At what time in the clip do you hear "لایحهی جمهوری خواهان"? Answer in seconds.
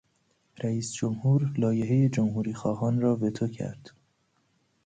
1.57-3.01